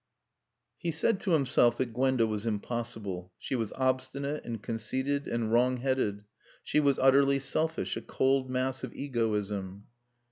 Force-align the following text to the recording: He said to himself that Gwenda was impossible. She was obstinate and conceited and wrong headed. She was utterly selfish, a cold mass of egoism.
He 0.79 0.89
said 0.89 1.19
to 1.19 1.33
himself 1.33 1.77
that 1.77 1.93
Gwenda 1.93 2.25
was 2.25 2.47
impossible. 2.47 3.31
She 3.37 3.53
was 3.53 3.71
obstinate 3.73 4.43
and 4.43 4.59
conceited 4.59 5.27
and 5.27 5.51
wrong 5.53 5.77
headed. 5.77 6.23
She 6.63 6.79
was 6.79 6.97
utterly 6.97 7.37
selfish, 7.37 7.95
a 7.95 8.01
cold 8.01 8.49
mass 8.49 8.83
of 8.83 8.95
egoism. 8.95 9.83